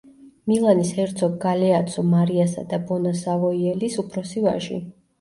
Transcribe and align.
მილანის 0.51 0.93
ჰერცოგ 0.99 1.35
გალეაცო 1.43 2.05
მარიასა 2.15 2.67
და 2.75 2.83
ბონა 2.91 3.15
სავოიელის 3.23 4.03
უფროსი 4.07 4.49
ვაჟი. 4.51 4.87